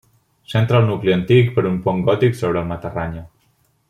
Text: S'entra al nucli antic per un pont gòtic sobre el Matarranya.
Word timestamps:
S'entra 0.51 0.77
al 0.83 0.87
nucli 0.87 1.13
antic 1.17 1.51
per 1.57 1.65
un 1.73 1.77
pont 1.85 2.01
gòtic 2.09 2.39
sobre 2.41 2.63
el 2.63 2.67
Matarranya. 2.73 3.23